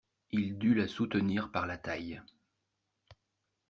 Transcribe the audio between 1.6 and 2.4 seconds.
la taille.